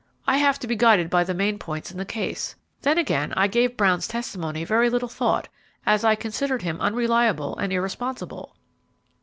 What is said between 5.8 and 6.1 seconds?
as